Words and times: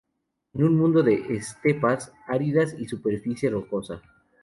Es 0.55 0.59
un 0.63 0.77
mundo 0.79 1.03
de 1.03 1.13
estepas 1.35 2.11
áridas 2.25 2.73
y 2.79 2.87
superficie 2.87 3.51
rocosa. 3.51 4.01